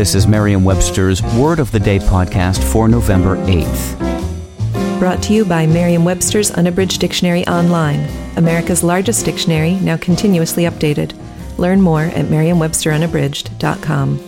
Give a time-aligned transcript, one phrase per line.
[0.00, 4.98] This is Merriam Webster's Word of the Day podcast for November 8th.
[4.98, 11.12] Brought to you by Merriam Webster's Unabridged Dictionary Online, America's largest dictionary, now continuously updated.
[11.58, 14.20] Learn more at merriam-websterunabridged.com.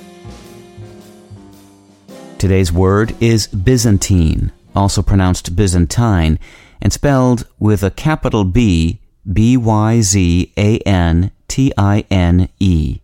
[2.36, 6.38] Today's word is Byzantine, also pronounced Byzantine,
[6.82, 9.00] and spelled with a capital B,
[9.32, 13.01] B Y Z A N T I N E.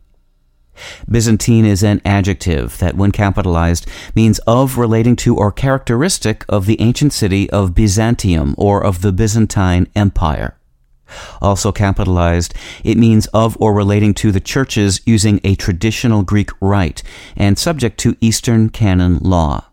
[1.11, 6.81] Byzantine is an adjective that, when capitalized, means of, relating to, or characteristic of the
[6.81, 10.59] ancient city of Byzantium or of the Byzantine Empire.
[11.41, 17.03] Also capitalized, it means of or relating to the churches using a traditional Greek rite
[17.37, 19.65] and subject to Eastern canon law.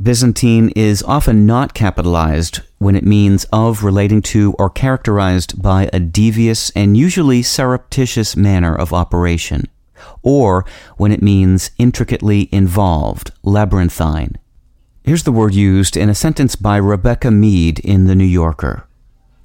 [0.00, 6.00] Byzantine is often not capitalized when it means of, relating to, or characterized by a
[6.00, 9.68] devious and usually surreptitious manner of operation,
[10.24, 10.64] or
[10.96, 14.36] when it means intricately involved, labyrinthine.
[15.04, 18.88] Here's the word used in a sentence by Rebecca Mead in The New Yorker.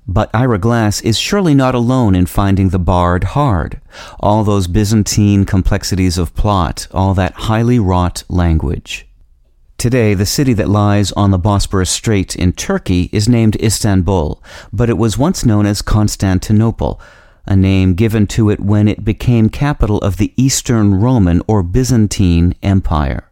[0.07, 3.79] But Ira Glass is surely not alone in finding the bard hard.
[4.19, 9.05] All those Byzantine complexities of plot, all that highly wrought language.
[9.77, 14.89] Today, the city that lies on the Bosporus Strait in Turkey is named Istanbul, but
[14.89, 16.99] it was once known as Constantinople,
[17.49, 22.53] a name given to it when it became capital of the Eastern Roman or Byzantine
[22.63, 23.29] Empire.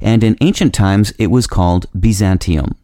[0.00, 2.76] And in ancient times, it was called Byzantium.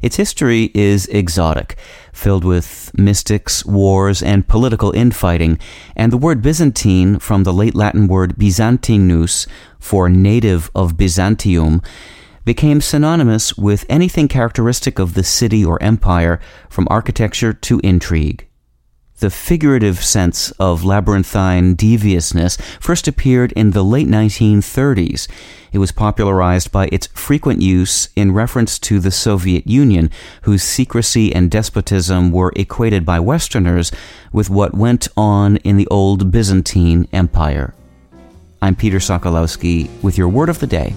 [0.00, 1.76] Its history is exotic,
[2.12, 5.58] filled with mystics, wars, and political infighting,
[5.96, 9.46] and the word Byzantine, from the late Latin word Byzantinus,
[9.80, 11.82] for native of Byzantium,
[12.44, 16.38] became synonymous with anything characteristic of the city or empire,
[16.68, 18.46] from architecture to intrigue.
[19.18, 25.26] The figurative sense of labyrinthine deviousness first appeared in the late 1930s.
[25.72, 30.10] It was popularized by its frequent use in reference to the Soviet Union,
[30.42, 33.90] whose secrecy and despotism were equated by Westerners
[34.32, 37.72] with what went on in the old Byzantine Empire.
[38.60, 40.94] I'm Peter Sokolowski with your word of the day.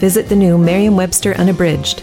[0.00, 2.02] Visit the new Merriam Webster Unabridged,